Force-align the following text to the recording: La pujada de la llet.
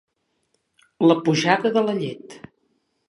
La 1.11 1.17
pujada 1.27 1.73
de 1.77 1.85
la 1.91 1.95
llet. 2.01 2.35